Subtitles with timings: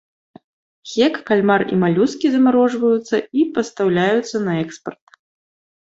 [0.93, 5.07] Хек, кальмар і малюскі замарожваюцца і пастаўляюцца на экспарт.